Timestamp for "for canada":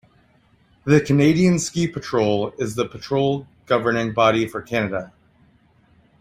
4.47-5.13